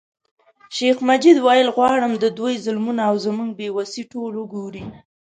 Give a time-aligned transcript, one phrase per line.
[0.75, 4.83] شیخ مجید ویل غواړم د دوی ظلمونه او زموږ بې وسي ټول وګوري.